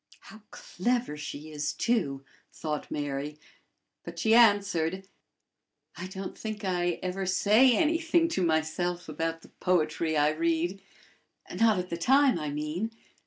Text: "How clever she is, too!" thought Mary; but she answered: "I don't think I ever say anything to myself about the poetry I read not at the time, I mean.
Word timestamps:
"How 0.21 0.41
clever 0.49 1.15
she 1.15 1.51
is, 1.51 1.73
too!" 1.73 2.25
thought 2.51 2.89
Mary; 2.89 3.39
but 4.03 4.17
she 4.17 4.33
answered: 4.33 5.07
"I 5.95 6.07
don't 6.07 6.35
think 6.35 6.65
I 6.65 6.97
ever 7.03 7.27
say 7.27 7.77
anything 7.77 8.27
to 8.29 8.41
myself 8.43 9.07
about 9.07 9.43
the 9.43 9.49
poetry 9.49 10.17
I 10.17 10.29
read 10.31 10.81
not 11.55 11.77
at 11.77 11.91
the 11.91 11.97
time, 11.97 12.39
I 12.39 12.49
mean. 12.49 12.89